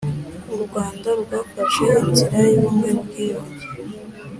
u 0.55 0.57
Rwanda 0.63 1.09
rwafashe 1.21 1.83
inzira 2.03 2.37
y’ubumwe 2.49 2.87
n’ubwiyunge 2.93 3.65